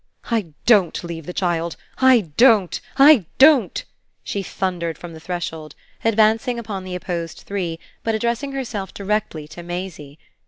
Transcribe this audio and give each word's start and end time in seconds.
"I 0.31 0.47
DON'T 0.65 1.03
leave 1.03 1.27
the 1.27 1.31
child 1.31 1.75
I 1.99 2.31
don't, 2.35 2.81
I 2.97 3.27
don't!" 3.37 3.83
she 4.23 4.41
thundered 4.41 4.97
from 4.97 5.13
the 5.13 5.19
threshold, 5.19 5.75
advancing 6.03 6.57
upon 6.57 6.85
the 6.85 6.95
opposed 6.95 7.43
three 7.45 7.77
but 8.01 8.15
addressing 8.15 8.51
herself 8.53 8.95
directly 8.95 9.47
to 9.49 9.61
Maisie. 9.61 10.17